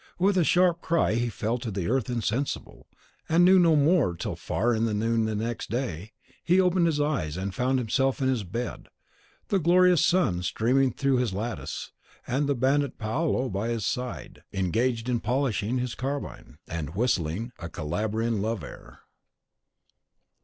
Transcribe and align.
With 0.17 0.35
a 0.35 0.43
sharp 0.43 0.81
cry 0.81 1.13
he 1.13 1.29
fell 1.29 1.59
to 1.59 1.69
the 1.69 1.87
earth 1.87 2.09
insensible, 2.09 2.87
and 3.29 3.45
knew 3.45 3.59
no 3.59 3.75
more 3.75 4.15
till, 4.15 4.35
far 4.35 4.73
in 4.73 4.85
the 4.85 4.95
noon 4.95 5.19
of 5.19 5.25
the 5.27 5.35
next 5.45 5.69
day, 5.69 6.11
he 6.43 6.59
opened 6.59 6.87
his 6.87 6.99
eyes 6.99 7.37
and 7.37 7.53
found 7.53 7.77
himself 7.77 8.19
in 8.19 8.27
his 8.27 8.43
bed, 8.43 8.87
the 9.49 9.59
glorious 9.59 10.03
sun 10.03 10.41
streaming 10.41 10.91
through 10.91 11.17
his 11.17 11.33
lattice, 11.35 11.91
and 12.25 12.49
the 12.49 12.55
bandit 12.55 12.97
Paolo 12.97 13.47
by 13.47 13.69
his 13.69 13.85
side, 13.85 14.41
engaged 14.51 15.07
in 15.07 15.19
polishing 15.19 15.77
his 15.77 15.93
carbine, 15.93 16.57
and 16.67 16.95
whistling 16.95 17.51
a 17.59 17.69
Calabrian 17.69 18.41
love 18.41 18.63
air. 18.63 19.01